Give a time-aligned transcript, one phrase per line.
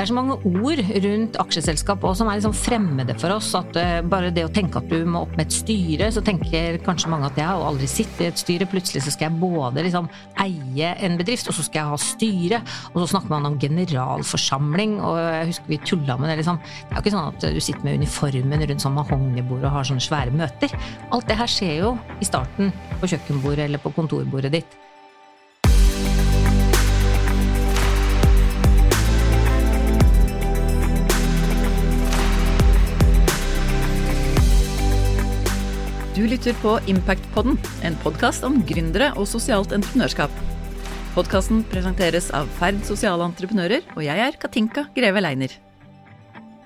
[0.00, 3.50] det er så mange ord rundt aksjeselskap også, som er liksom fremmede for oss.
[3.58, 6.78] At uh, bare det å tenke at du må opp med et styre, så tenker
[6.86, 8.68] kanskje mange at jeg har aldri sittet i et styre.
[8.70, 10.08] Plutselig så skal jeg både liksom
[10.40, 12.64] eie en bedrift, og så skal jeg ha styre.
[12.94, 16.64] Og så snakker man om generalforsamling, og jeg husker vi tulla med det liksom.
[16.64, 19.90] Det er jo ikke sånn at du sitter med uniformen rundt sånn mahognibord og har
[19.90, 20.80] sånne svære møter.
[21.12, 22.72] Alt det her skjer jo i starten
[23.02, 24.80] på kjøkkenbordet eller på kontorbordet ditt.
[36.20, 40.34] Du lytter på Impactpodden, en podkast om gründere og sosialt entreprenørskap.
[41.14, 45.54] Podkasten presenteres av Ferd sosiale entreprenører, og jeg er Katinka Greve Leiner.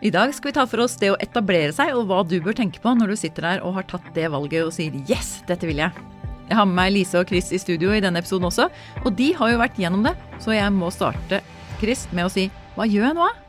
[0.02, 2.58] I dag skal vi ta for oss det å etablere seg, og hva du bør
[2.58, 5.70] tenke på når du sitter der og har tatt det valget og sier 'yes, dette
[5.70, 6.02] vil jeg'.
[6.50, 8.66] Jeg har med meg Lise og Chris i studio i denne episoden også,
[9.05, 11.44] og de har jo vært gjennom det, så jeg må starte
[11.78, 13.44] Chris, med å si 'hva gjør jeg nå'?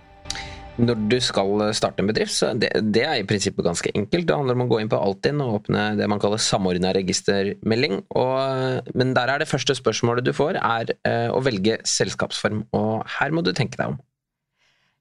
[0.75, 4.25] Når du skal starte en bedrift, så det, det er i prinsippet ganske enkelt.
[4.27, 8.01] Det handler om å gå inn på Altinn og åpne det man kaller samordna registermelding.
[8.11, 12.65] Og, men der er det første spørsmålet du får, er eh, å velge selskapsform.
[12.75, 14.01] Og her må du tenke deg om.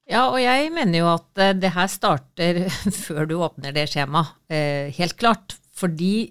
[0.06, 2.60] Ja, og jeg mener jo at eh, det her starter
[3.04, 5.56] før du åpner det skjemaet, eh, helt klart.
[5.74, 6.30] Fordi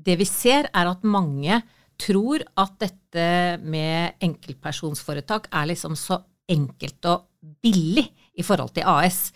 [0.00, 1.60] det vi ser, er at mange
[2.00, 3.26] tror at dette
[3.60, 8.06] med enkeltpersonsforetak er liksom så enkelt og billig
[8.38, 9.30] i forhold til AS.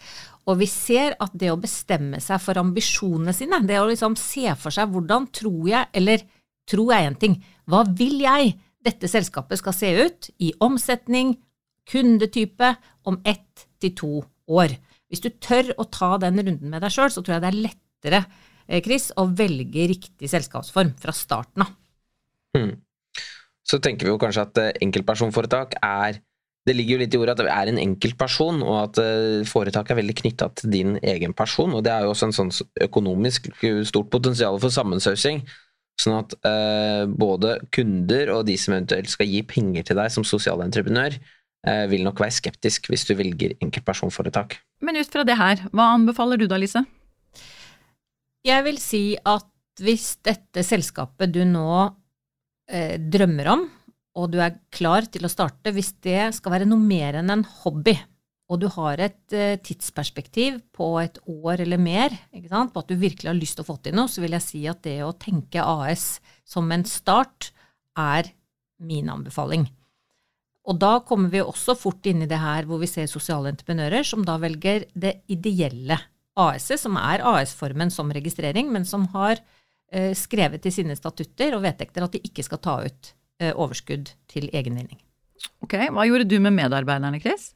[0.47, 4.47] Og vi ser at det å bestemme seg for ambisjonene sine, det å liksom se
[4.59, 6.23] for seg hvordan tror jeg, eller
[6.71, 8.55] tror jeg en ting, hva vil jeg
[8.87, 11.35] dette selskapet skal se ut i omsetning,
[11.87, 12.75] kundetype,
[13.07, 14.13] om ett til to
[14.51, 14.75] år.
[15.11, 17.61] Hvis du tør å ta den runden med deg sjøl, så tror jeg det er
[17.67, 18.21] lettere,
[18.67, 21.75] eh, Chris, å velge riktig selskapsform fra starten av.
[22.57, 22.75] Hmm.
[23.67, 26.21] Så tenker vi jo kanskje at eh, enkeltpersonforetak er
[26.67, 29.95] det ligger jo litt i ordet at det er en enkeltperson, og at eh, foretaket
[29.95, 31.77] er veldig knytta til din egen person.
[31.77, 32.53] og Det er jo også en sånn
[32.89, 33.49] økonomisk
[33.87, 35.45] stort potensial for sammensausing.
[36.03, 40.27] Sånn at eh, både kunder og de som eventuelt skal gi penger til deg som
[40.29, 41.17] sosialentreprenør,
[41.71, 44.59] eh, vil nok være skeptisk hvis du velger enkeltpersonforetak.
[44.85, 46.83] Men ut fra det her, hva anbefaler du da, Lise?
[48.47, 49.49] Jeg vil si at
[49.83, 51.71] hvis dette selskapet du nå
[52.71, 53.67] eh, drømmer om,
[54.17, 57.45] og du er klar til å starte, hvis det skal være noe mer enn en
[57.63, 57.97] hobby,
[58.47, 63.29] og du har et uh, tidsperspektiv på et år eller mer, på at du virkelig
[63.29, 65.65] har lyst til å få til noe, så vil jeg si at det å tenke
[65.65, 67.51] AS som en start
[67.99, 68.31] er
[68.87, 69.67] min anbefaling.
[70.67, 74.07] Og da kommer vi også fort inn i det her hvor vi ser sosiale entreprenører
[74.07, 75.99] som da velger det ideelle
[76.37, 81.67] AS-et, som er AS-formen som registrering, men som har uh, skrevet i sine statutter og
[81.67, 83.13] vedtekter at de ikke skal ta ut.
[83.13, 83.16] Eh,
[83.55, 85.01] overskudd til egenvinning.
[85.65, 87.51] Ok, Hva gjorde du med medarbeiderne, Chris?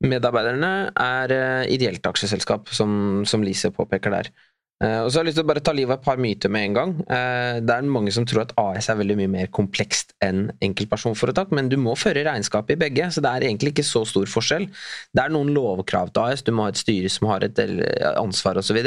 [0.00, 4.30] Medarbeiderne er uh, ideelt aksjeselskap, som, som Lise påpeker der.
[4.80, 6.48] Uh, og så har jeg lyst til å bare ta livet av et par myter
[6.52, 6.92] med en gang.
[7.04, 11.52] Uh, det er mange som tror at AS er veldig mye mer komplekst enn enkeltpersonforetak,
[11.52, 14.64] men du må føre regnskap i begge, så det er egentlig ikke så stor forskjell.
[15.12, 17.84] Det er noen lovkrav til AS, du må ha et styre som har et del
[18.14, 18.80] ansvar osv.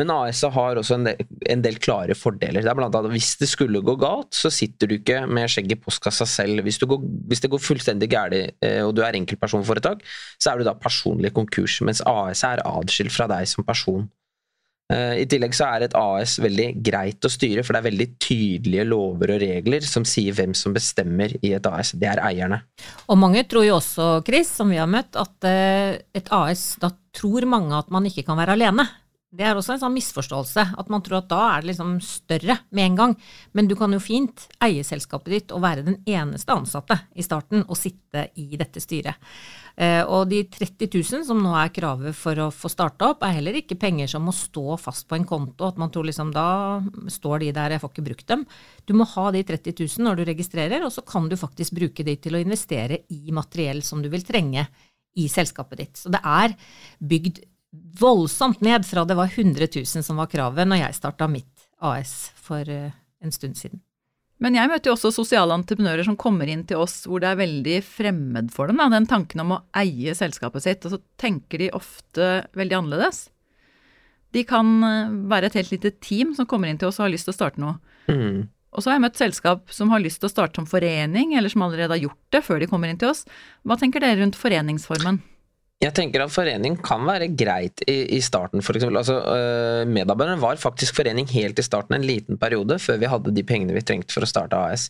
[0.00, 1.20] Men AS har også en del,
[1.52, 2.64] en del, klare fordeler.
[2.64, 5.52] Det er blant annet at Hvis det skulle gå galt, så sitter du ikke med
[5.52, 6.64] skjegget i postkassa selv.
[6.64, 10.00] Hvis, går, hvis, det går fullstendig galt uh, og du er enkeltpersonforetak,
[10.40, 14.08] så er du da personlig konkurs, mens AS er adskilt fra deg som person.
[14.88, 18.06] Eh, I tillegg så er et AS veldig greit å styre, for det er veldig
[18.24, 21.92] tydelige lover og regler som sier hvem som bestemmer i et AS.
[21.92, 22.62] Det er eierne.
[23.12, 26.92] Og mange tror jo også, Chris, som vi har møtt, at eh, et AS, da
[27.12, 28.88] tror mange at man ikke kan være alene.
[29.28, 32.54] Det er også en sånn misforståelse, at man tror at da er det liksom større
[32.72, 33.10] med en gang.
[33.52, 37.66] Men du kan jo fint eie selskapet ditt og være den eneste ansatte i starten
[37.66, 39.20] og sitte i dette styret.
[39.76, 43.36] Eh, og de 30 000 som nå er kravet for å få starta opp, er
[43.36, 46.48] heller ikke penger som må stå fast på en konto, at man tror liksom da
[47.12, 48.48] står de der, jeg får ikke brukt dem.
[48.88, 52.08] Du må ha de 30 000 når du registrerer, og så kan du faktisk bruke
[52.08, 54.64] de til å investere i materiell som du vil trenge
[55.20, 56.00] i selskapet ditt.
[56.00, 56.56] Så det er
[57.04, 61.68] bygd voldsomt ned fra det var 100 000 som var kravet når jeg starta mitt
[61.84, 63.82] AS for eh, en stund siden.
[64.38, 67.40] Men jeg møter jo også sosiale entreprenører som kommer inn til oss hvor det er
[67.40, 71.64] veldig fremmed for dem, da, den tanken om å eie selskapet sitt, og så tenker
[71.64, 72.28] de ofte
[72.58, 73.26] veldig annerledes.
[74.36, 77.16] De kan eh, være et helt lite team som kommer inn til oss og har
[77.16, 77.76] lyst til å starte noe.
[78.08, 78.46] Mm.
[78.76, 81.50] Og så har jeg møtt selskap som har lyst til å starte som forening, eller
[81.50, 83.24] som allerede har gjort det før de kommer inn til oss.
[83.66, 85.22] Hva tenker dere rundt foreningsformen?
[85.78, 88.88] Jeg tenker at forening kan være greit i, i starten, f.eks.
[88.88, 93.34] Altså, øh, Medarbeiderne var faktisk forening helt i starten, en liten periode, før vi hadde
[93.34, 94.88] de pengene vi trengte for å starte AS.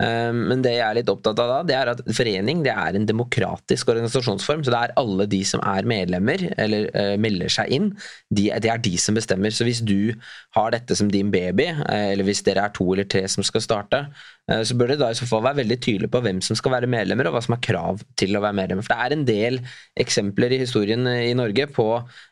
[0.00, 2.96] Eh, men det jeg er litt opptatt av da, det er at forening det er
[2.96, 4.64] en demokratisk organisasjonsform.
[4.64, 7.90] Så det er alle de som er medlemmer, eller uh, melder seg inn,
[8.32, 9.52] de, det er de som bestemmer.
[9.54, 10.12] Så hvis du
[10.56, 13.64] har dette som din baby, uh, eller hvis dere er to eller tre som skal
[13.64, 14.02] starte,
[14.50, 16.78] uh, så bør dere da i så fall være veldig tydelige på hvem som skal
[16.78, 18.86] være medlemmer, og hva som er krav til å være medlemmer.
[18.86, 19.62] For det er en del
[20.00, 21.88] eksempler i historien i Norge på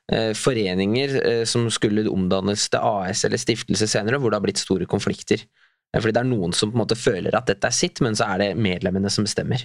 [0.08, 5.42] foreninger som skulle omdannes til AS eller stiftelse senere, hvor det har blitt store konflikter.
[5.96, 8.28] Fordi det er noen som på en måte føler at dette er sitt, men så
[8.34, 9.64] er det medlemmene som bestemmer.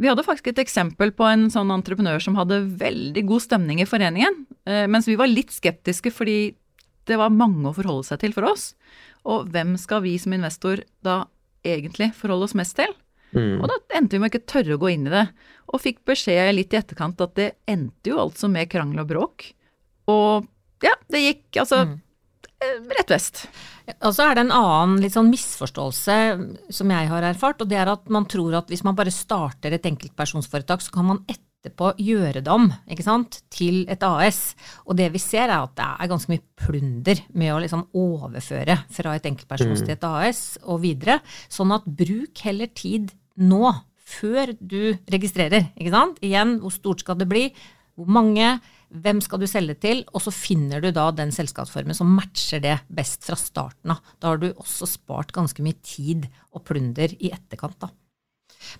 [0.00, 3.88] Vi hadde faktisk et eksempel på en sånn entreprenør som hadde veldig god stemning i
[3.88, 6.54] foreningen, eh, mens vi var litt skeptiske fordi
[7.08, 8.72] det var mange å forholde seg til for oss.
[9.28, 11.24] Og hvem skal vi som investor da
[11.66, 12.92] egentlig forholde oss mest til?
[13.32, 13.62] Mm.
[13.62, 15.26] Og da endte vi med ikke tørre å gå inn i det,
[15.72, 19.46] og fikk beskjed litt i etterkant at det endte jo altså med krangel og bråk.
[20.12, 20.48] Og
[20.84, 21.94] ja, det gikk altså mm.
[22.62, 23.46] Eh, rett vest.
[23.98, 26.16] Og så er det en annen litt sånn misforståelse
[26.72, 29.74] som jeg har erfart, og det er at man tror at hvis man bare starter
[29.74, 34.54] et enkeltpersonsforetak, så kan man etterpå gjøre det om ikke sant, til et AS.
[34.86, 38.78] Og det vi ser, er at det er ganske mye plunder med å liksom overføre
[38.94, 39.86] fra et enkeltpersons mm.
[39.86, 41.18] til et AS og videre.
[41.50, 43.10] Sånn at bruk heller tid
[43.42, 43.74] nå,
[44.12, 45.72] før du registrerer.
[45.78, 46.18] ikke sant?
[46.22, 47.46] Igjen, hvor stort skal det bli?
[47.98, 48.54] Hvor mange?
[48.92, 50.02] Hvem skal du selge til?
[50.12, 54.00] Og så finner du da den selskapsformen som matcher det best fra starten av.
[54.20, 57.92] Da har du også spart ganske mye tid og plunder i etterkant, da.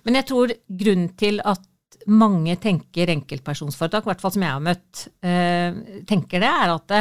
[0.05, 1.63] Men jeg tror grunnen til at
[2.09, 6.95] mange tenker enkeltpersonsforetak, i hvert fall som jeg har møtt, eh, tenker det, er at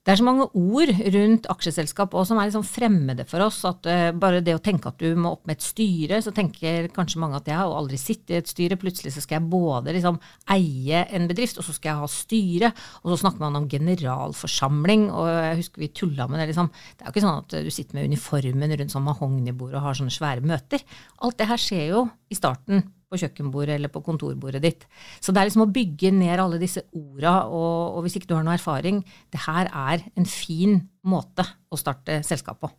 [0.00, 3.58] det, er så mange ord rundt aksjeselskap også som er liksom fremmede for oss.
[3.68, 6.88] at uh, Bare det å tenke at du må opp med et styre, så tenker
[6.94, 8.78] kanskje mange at jeg har aldri sittet i et styre.
[8.80, 10.16] Plutselig så skal jeg både liksom
[10.56, 12.70] eie en bedrift, og så skal jeg ha styre.
[13.02, 16.48] Og så snakker man om generalforsamling, og jeg husker vi tulla med det.
[16.52, 16.70] liksom.
[16.96, 20.00] Det er jo ikke sånn at du sitter med uniformen rundt sånn mahognibord og har
[20.00, 20.86] sånne svære møter.
[21.20, 24.86] Alt det her skjer jo i starten på kjøkkenbordet eller på kontorbordet ditt.
[25.18, 28.36] Så det er liksom å bygge ned alle disse orda, og, og hvis ikke du
[28.38, 29.02] har noe erfaring,
[29.34, 30.78] det her er en fin
[31.10, 32.70] måte å starte selskap på.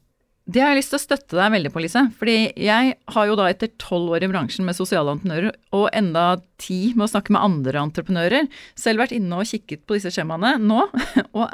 [0.49, 2.01] Det har jeg lyst til å støtte deg veldig på, Lise.
[2.17, 6.23] Fordi jeg har jo da etter tolv år i bransjen med sosiale entreprenører, og enda
[6.61, 8.47] ti med å snakke med andre entreprenører,
[8.77, 10.87] selv vært inne og kikket på disse skjemaene nå.
[11.37, 11.45] Og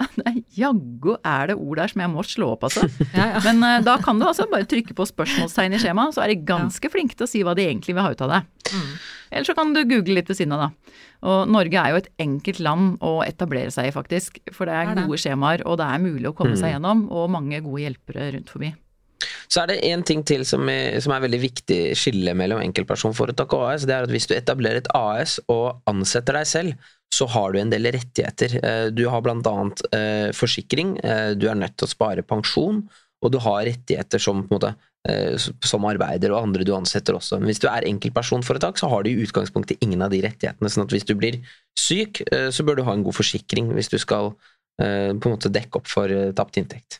[0.57, 2.87] jaggu er det ord der som jeg må slå opp, altså.
[3.17, 3.43] Ja, ja.
[3.45, 6.47] Men uh, da kan du altså bare trykke på spørsmålstegn i skjemaet, så er de
[6.47, 8.41] ganske flinke til å si hva de egentlig vil ha ut av det.
[8.71, 8.89] Mm.
[9.29, 11.03] Eller så kan du google litt ved siden av, da.
[11.25, 14.41] Og Norge er jo et enkelt land å etablere seg i, faktisk.
[14.53, 16.59] For det er, gode skjemaer, og det er mulig å komme mm.
[16.61, 18.73] seg gjennom, og mange gode hjelpere rundt forbi.
[19.49, 23.55] Så er det én ting til som er, som er, veldig viktig skille mellom enkeltpersonforetak
[23.57, 23.87] og AS.
[23.87, 27.61] Det er at hvis du etablerer et AS og ansetter deg selv, så har du
[27.61, 28.57] en del rettigheter.
[28.59, 29.55] Eh, du har bl.a.
[29.95, 32.83] Eh, forsikring, eh, du er nødt til å spare pensjon,
[33.23, 34.73] og du har rettigheter som, måte,
[35.65, 37.39] som arbeider og andre du ansetter også.
[37.39, 40.69] Men hvis du er enkeltpersonforetak, så har du i utgangspunktet ingen av de rettighetene.
[40.69, 41.39] sånn at hvis du blir
[41.79, 42.21] syk,
[42.53, 44.35] så bør du ha en god forsikring hvis du skal
[44.77, 46.99] på en måte dekke opp for tapt inntekt.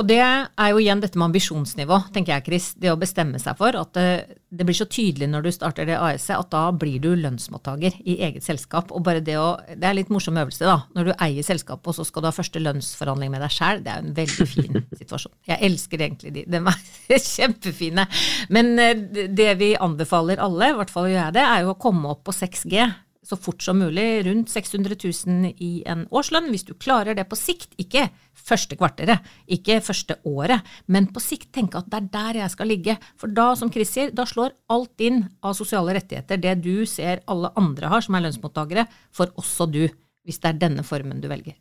[0.00, 2.68] Og det er jo igjen dette med ambisjonsnivå, tenker jeg, Chris.
[2.80, 5.98] Det å bestemme seg for at det, det blir så tydelig når du starter det
[5.98, 8.94] AS-et, at da blir du lønnsmottaker i eget selskap.
[8.96, 10.78] Og bare det å Det er litt morsom øvelse, da.
[10.96, 13.84] Når du eier selskapet, og så skal du ha første lønnsforhandling med deg sjæl.
[13.84, 15.36] Det er jo en veldig fin situasjon.
[15.52, 16.46] Jeg elsker egentlig de.
[16.48, 18.08] De er kjempefine.
[18.48, 21.80] Men eh, det vi anbefaler alle, i hvert fall gjør jeg det, er jo å
[21.80, 22.88] komme opp på 6G
[23.26, 26.48] så fort som mulig, rundt 600 000 i en årslønn.
[26.52, 31.50] Hvis du klarer det på sikt, ikke første kvarteret, ikke første året, men på sikt
[31.52, 32.96] tenke at det er der jeg skal ligge.
[33.20, 37.20] For da, som Chris sier, da slår alt inn av sosiale rettigheter, det du ser
[37.30, 39.82] alle andre har som er lønnsmottakere, for også du,
[40.24, 41.58] hvis det er denne formen du velger.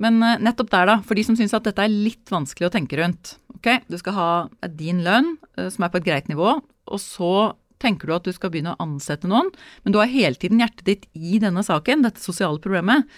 [0.00, 2.74] Men uh, nettopp der, da, for de som syns at dette er litt vanskelig å
[2.78, 3.34] tenke rundt.
[3.58, 4.30] Ok, du skal ha
[4.78, 7.34] din lønn, uh, som er på et greit nivå, og så
[7.80, 9.50] tenker du at du skal begynne å ansette noen,
[9.84, 13.08] men du har hele tiden hjertet ditt i denne saken, dette sosiale problemet.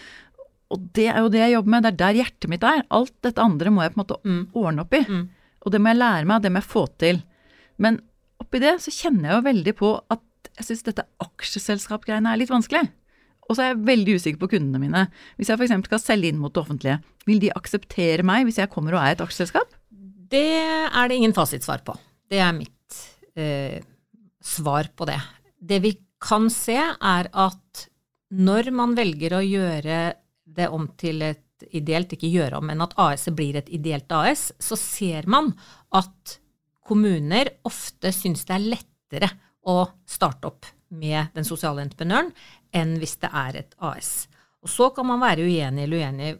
[0.72, 2.84] Og det er jo det jeg jobber med, det er der hjertet mitt er.
[2.94, 4.42] Alt dette andre må jeg på en måte mm.
[4.62, 5.02] ordne opp i.
[5.04, 5.26] Mm.
[5.62, 7.20] Og det må jeg lære meg, det må jeg få til.
[7.82, 8.00] Men
[8.42, 12.52] oppi det så kjenner jeg jo veldig på at jeg syns dette aksjeselskapgreiene er litt
[12.52, 12.86] vanskelig.
[13.48, 15.06] Og så er jeg veldig usikker på kundene mine.
[15.36, 15.74] Hvis jeg f.eks.
[15.90, 19.16] skal selge inn mot det offentlige, vil de akseptere meg hvis jeg kommer og er
[19.16, 19.76] et aksjeselskap?
[20.32, 21.96] Det er det ingen fasitsvar på.
[22.32, 23.00] Det er mitt
[23.36, 23.82] eh,
[24.42, 25.20] svar på det.
[25.58, 27.86] Det vi kan se, er at
[28.32, 30.02] når man velger å gjøre
[30.52, 34.50] det om til et ideelt, ikke gjøre om, men at AS-et blir et ideelt AS,
[34.58, 35.52] så ser man
[35.94, 36.38] at
[36.82, 39.30] kommuner ofte syns det er lettere
[39.70, 42.32] å starte opp med den sosiale entreprenøren
[42.74, 44.26] enn hvis det er et AS.
[44.62, 46.32] Og så kan man være uenig eller uenig,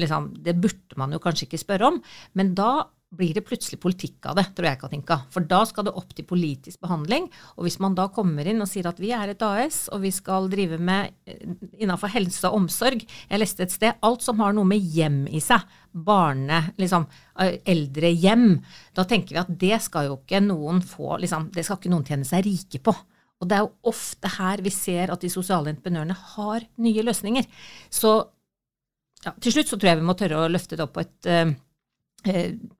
[0.00, 1.98] liksom, det burde man jo kanskje ikke spørre om,
[2.36, 5.16] men da blir det plutselig politikk av det, tror jeg, Katinka.
[5.32, 7.28] For da skal det opp til politisk behandling.
[7.56, 10.12] Og hvis man da kommer inn og sier at vi er et AS, og vi
[10.12, 14.52] skal drive med eh, innenfor helse og omsorg Jeg leste et sted alt som har
[14.56, 17.06] noe med hjem i seg, barne, liksom,
[17.40, 18.50] eh, eldrehjem,
[18.94, 22.04] da tenker vi at det skal jo ikke noen få liksom, Det skal ikke noen
[22.08, 22.94] tjene seg rike på.
[23.38, 27.46] Og det er jo ofte her vi ser at de sosiale entreprenørene har nye løsninger.
[27.88, 28.18] Så
[29.24, 31.30] ja, til slutt så tror jeg vi må tørre å løfte det opp på et
[31.30, 31.54] uh,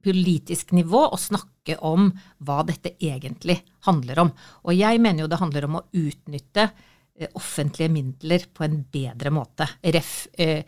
[0.05, 2.11] politisk nivå og snakke om
[2.45, 4.31] hva dette egentlig handler om.
[4.67, 9.33] Og jeg mener jo det handler om å utnytte uh, offentlige midler på en bedre
[9.35, 9.69] måte.
[9.95, 10.27] Ref.
[10.39, 10.63] Uh,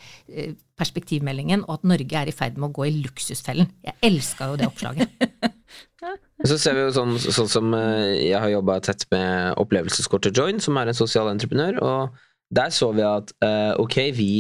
[0.80, 3.66] perspektivmeldingen og at Norge er i ferd med å gå i luksusfellen.
[3.84, 5.10] Jeg elska jo det oppslaget.
[6.48, 10.78] Så ser vi jo sånn, sånn som Jeg har jobba tett med opplevelseskortet Join, som
[10.80, 13.34] er en sosial entreprenør, og der så vi at
[13.76, 14.30] ok, vi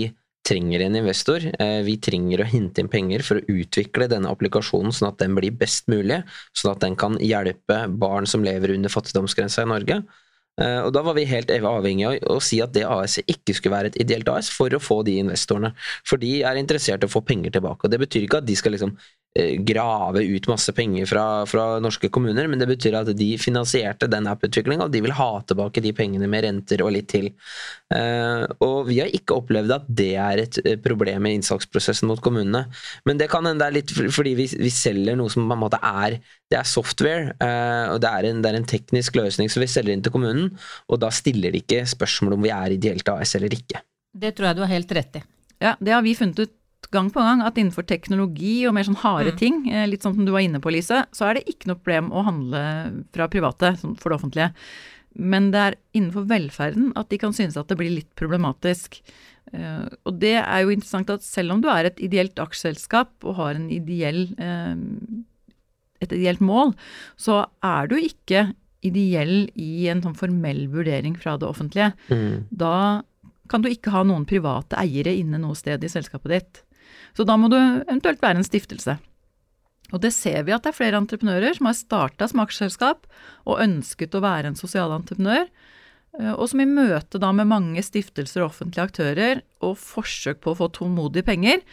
[0.46, 1.44] trenger en investor.
[1.60, 5.36] Eh, vi trenger å hente inn penger for å utvikle denne applikasjonen sånn at den
[5.36, 6.22] blir best mulig,
[6.56, 10.00] sånn at den kan hjelpe barn som lever under fattigdomsgrensa i Norge.
[10.60, 13.76] Eh, og Da var vi helt avhengig av å si at det AS-et ikke skulle
[13.76, 15.72] være et ideelt AS for å få de investorene.
[16.04, 17.84] For de er interessert i å få penger tilbake.
[17.84, 18.96] og Det betyr ikke at de skal liksom
[19.38, 24.26] grave ut masse penger fra, fra, norske kommuner, men det betyr at de finansierte den
[24.26, 27.30] app-utviklinga, og de vil ha tilbake de pengene med renter og litt til.
[27.94, 32.20] Uh, og vi har ikke opplevd at det er et eh, problem i innsalgsprosessen mot
[32.22, 32.64] kommunene.
[33.06, 35.62] Men det kan hende det er litt fordi vi, vi, selger noe som på en
[35.62, 36.18] måte er
[36.50, 39.70] det er software, uh, og det er, en, det er, en, teknisk løsning som vi
[39.70, 40.50] selger inn til kommunen,
[40.90, 43.84] og da stiller de ikke spørsmål om vi er ideelt AS eller ikke.
[44.10, 45.28] Det tror jeg du har helt rett i.
[45.60, 46.56] Ja, det har vi funnet ut
[46.94, 49.38] gang på gang at innenfor teknologi og mer sånn harde mm.
[49.40, 51.80] ting, eh, litt sånn som du var inne på, Lise, så er det ikke noe
[51.80, 52.62] problem å handle
[53.14, 54.50] fra private for det offentlige.
[55.18, 59.00] Men det er innenfor velferden at de kan synes at det blir litt problematisk.
[59.50, 63.38] Uh, og det er jo interessant at selv om du er et ideelt aksjeselskap og
[63.40, 64.78] har en ideell, uh,
[65.98, 66.76] et ideelt mål,
[67.18, 68.52] så er du ikke
[68.86, 71.90] ideell i en sånn formell vurdering fra det offentlige.
[72.08, 72.46] Mm.
[72.50, 73.02] Da
[73.50, 76.62] kan du ikke ha noen private eiere inne noe sted i selskapet ditt.
[77.16, 78.96] Så da må du eventuelt være en stiftelse.
[79.90, 83.08] Og det ser vi at det er flere entreprenører som har starta som aksjeselskap
[83.48, 85.48] og ønsket å være en sosial entreprenør,
[86.20, 90.54] eh, og som i møte da med mange stiftelser og offentlige aktører og forsøk på
[90.54, 91.64] å få tålmodige penger,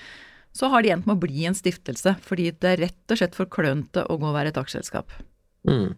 [0.58, 3.38] så har de endt med å bli en stiftelse, fordi det er rett og slett
[3.38, 5.14] for klønete å gå og være et aksjeselskap.
[5.70, 5.94] Mm.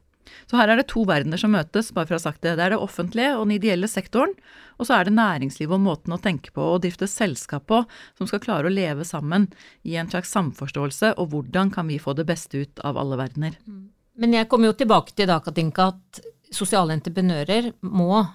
[0.49, 2.55] Så her er det to verdener som møtes, bare for å ha sagt det.
[2.57, 4.33] Det er det offentlige og den ideelle sektoren,
[4.79, 7.83] og så er det næringslivet og måten å tenke på og drifte selskap på
[8.17, 9.49] som skal klare å leve sammen
[9.83, 13.57] i en slags samforståelse, og hvordan kan vi få det beste ut av alle verdener.
[13.67, 13.87] Mm.
[14.19, 16.21] Men jeg kommer jo tilbake til da, Katinka, at
[16.53, 18.25] sosiale entreprenører må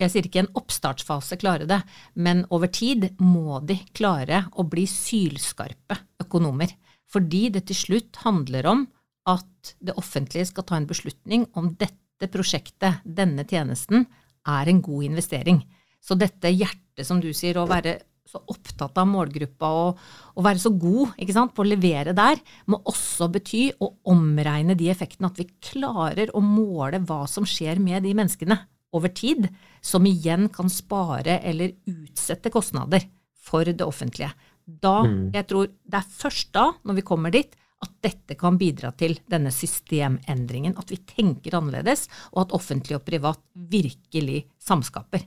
[0.00, 1.80] jeg sier ikke i en oppstartsfase klare det,
[2.16, 6.72] men over tid må de klare å bli sylskarpe økonomer.
[7.10, 8.86] Fordi det til slutt handler om
[9.28, 14.06] at det offentlige skal ta en beslutning om dette prosjektet, denne tjenesten,
[14.48, 15.60] er en god investering.
[16.00, 17.98] Så dette hjertet, som du sier, å være
[18.30, 20.02] så opptatt av målgruppa og,
[20.38, 24.90] og være så god sant, på å levere der, må også bety å omregne de
[24.92, 25.30] effektene.
[25.32, 28.60] At vi klarer å måle hva som skjer med de menneskene
[28.96, 29.48] over tid,
[29.82, 33.04] som igjen kan spare eller utsette kostnader
[33.40, 34.30] for det offentlige.
[34.64, 35.32] Da, mm.
[35.34, 39.16] jeg tror Det er først da, når vi kommer dit, at dette kan bidra til
[39.30, 40.76] denne systemendringen.
[40.78, 45.24] At vi tenker annerledes, og at offentlig og privat virkelig samskaper.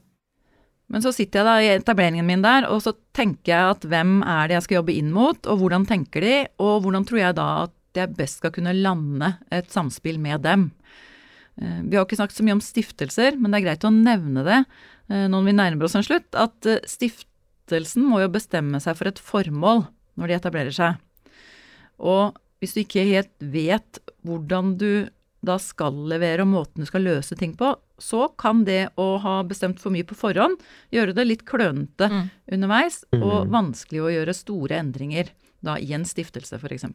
[0.93, 4.19] Men så sitter jeg da i etableringen min der, og så tenker jeg at hvem
[4.22, 7.38] er det jeg skal jobbe inn mot, og hvordan tenker de, og hvordan tror jeg
[7.39, 10.67] da at jeg best skal kunne lande et samspill med dem.
[11.62, 14.45] Eh, vi har ikke snakket så mye om stiftelser, men det er greit å nevne
[14.45, 18.98] det eh, når vi nærmer oss en slutt, at eh, stiftelsen må jo bestemme seg
[19.00, 19.86] for et formål
[20.19, 21.01] når de etablerer seg.
[22.01, 25.10] Og hvis du ikke helt vet hvordan du
[25.43, 29.41] da skal levere og måten du skal løse ting på, så kan det å ha
[29.48, 30.62] bestemt for mye på forhånd
[30.96, 32.24] gjøre det litt klønete mm.
[32.55, 33.51] underveis, og mm.
[33.51, 36.88] vanskelig å gjøre store endringer da i en stiftelse, f.eks.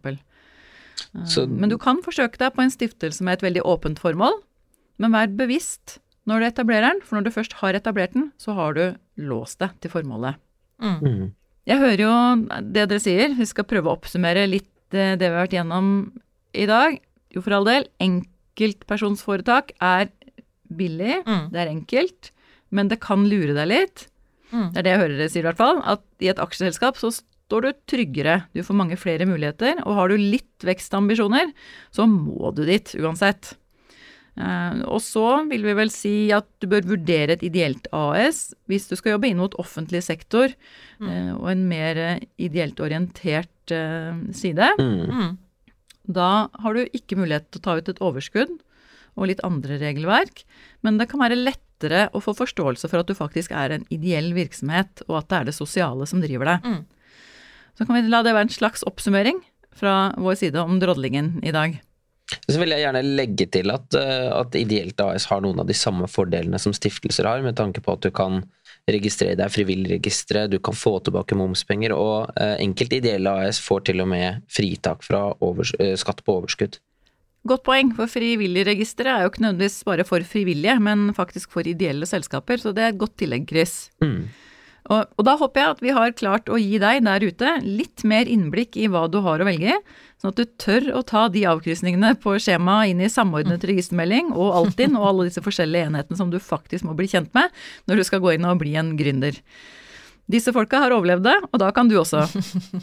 [1.28, 4.40] Så, eh, men du kan forsøke deg på en stiftelse med et veldig åpent formål,
[4.98, 5.98] men vær bevisst
[6.28, 8.84] når du etablerer den, for når du først har etablert den, så har du
[9.28, 10.40] låst det til formålet.
[10.80, 10.96] Mm.
[11.04, 11.28] mm.
[11.68, 12.12] Jeg hører jo
[12.64, 15.88] det dere sier, vi skal prøve å oppsummere litt det, det vi har vært gjennom
[16.56, 16.98] i dag.
[17.34, 20.10] Jo, for all del, enkeltpersonsforetak er
[20.68, 21.48] billig, mm.
[21.52, 22.30] det er enkelt,
[22.74, 24.06] men det kan lure deg litt.
[24.50, 24.70] Mm.
[24.72, 25.80] Det er det jeg hører dere sier, i hvert fall.
[25.88, 30.12] At i et aksjeselskap så står du tryggere, du får mange flere muligheter, og har
[30.12, 31.52] du litt vekstambisjoner,
[31.94, 33.54] så må du dit uansett.
[34.38, 38.86] Uh, og så vil vi vel si at du bør vurdere et ideelt AS hvis
[38.86, 40.52] du skal jobbe inn mot offentlig sektor
[41.02, 41.08] mm.
[41.08, 42.00] uh, og en mer
[42.38, 44.70] ideelt orientert side.
[44.78, 45.10] Mm.
[45.12, 45.32] mm.
[46.08, 48.54] Da har du ikke mulighet til å ta ut et overskudd
[49.18, 50.44] og litt andre regelverk,
[50.86, 54.30] men det kan være lettere å få forståelse for at du faktisk er en ideell
[54.36, 56.64] virksomhet, og at det er det sosiale som driver deg.
[56.64, 56.80] Mm.
[57.78, 59.42] Så kan vi la det være en slags oppsummering
[59.78, 61.76] fra vår side om drodlingen i dag.
[62.28, 65.76] Så vil jeg gjerne legge til at, eh, at Ideelt AS har noen av de
[65.76, 68.42] samme fordelene som stiftelser har, med tanke på at du kan
[68.88, 74.04] registrere deg Frivilligregisteret, du kan få tilbake momspenger, og eh, enkelte ideelle AS får til
[74.04, 76.80] og med fritak fra overs eh, skatt på overskudd.
[77.48, 82.08] Godt poeng, for Frivilligregisteret er jo ikke nødvendigvis bare for frivillige, men faktisk for ideelle
[82.08, 83.76] selskaper, så det er et godt tillegg, Chris.
[84.04, 84.26] Mm.
[84.88, 88.04] Og, og, da håper jeg at vi har klart å gi deg der ute litt
[88.08, 89.80] mer innblikk i hva du har å velge i,
[90.18, 94.54] sånn at du tør å ta de avkrysningene på skjemaet inn i samordnet registermelding og
[94.62, 97.52] Altinn og alle disse forskjellige enhetene som du faktisk må bli kjent med
[97.90, 99.36] når du skal gå inn og bli en gründer.
[100.28, 102.26] Disse folka har overlevd det, og da kan du også.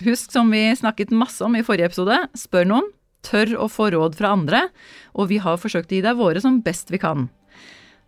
[0.07, 2.87] Husk som vi snakket masse om i forrige episode, spør noen,
[3.25, 4.67] tør å få råd fra andre,
[5.13, 7.27] og vi har forsøkt å gi deg våre som best vi kan.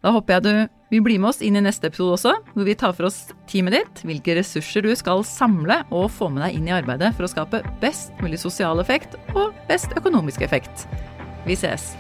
[0.06, 2.76] Da håper jeg du vil bli med oss inn i neste episode også, hvor vi
[2.78, 6.70] tar for oss teamet ditt, hvilke ressurser du skal samle og få med deg inn
[6.70, 10.86] i arbeidet for å skape best mulig sosial effekt og best økonomisk effekt.
[11.50, 11.96] Vi ses!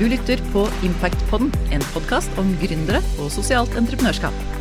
[0.00, 4.59] Du lytter på Impactpodden, en podkast om gründere og sosialt entreprenørskap.